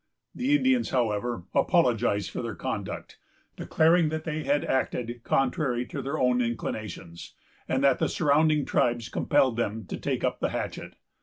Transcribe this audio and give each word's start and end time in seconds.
The 0.33 0.55
Indians, 0.55 0.89
however, 0.89 1.43
apologized 1.53 2.31
for 2.31 2.41
their 2.41 2.55
conduct, 2.55 3.19
declaring 3.55 4.09
that 4.09 4.23
they 4.23 4.43
acted 4.49 5.21
contrary 5.23 5.85
to 5.85 6.01
their 6.01 6.17
own 6.17 6.41
inclinations, 6.41 7.35
and 7.67 7.83
that 7.83 7.99
the 7.99 8.09
surrounding 8.09 8.65
tribes 8.65 9.09
compelled 9.09 9.57
them 9.57 9.85
to 9.85 9.97
take 9.97 10.23
up 10.23 10.39
the 10.39 10.49
hatchet. 10.49 10.95